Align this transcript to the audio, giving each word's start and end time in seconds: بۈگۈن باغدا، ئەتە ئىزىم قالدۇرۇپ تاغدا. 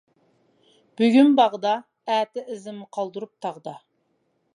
بۈگۈن 1.01 1.29
باغدا، 1.39 1.73
ئەتە 2.13 2.45
ئىزىم 2.55 2.81
قالدۇرۇپ 2.99 3.33
تاغدا. 3.47 3.75